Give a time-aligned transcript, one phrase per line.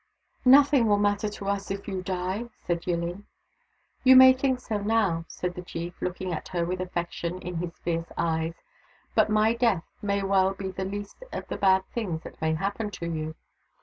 [0.45, 3.25] "Nothing will matter to us, if you die!" said YiUin."
[4.03, 7.77] You may think so now," said the chief, looking at her with affection in his
[7.77, 8.55] fierce eyes."
[9.15, 12.89] But my death may well be the least of the bad things that may happen
[12.89, 13.35] to you.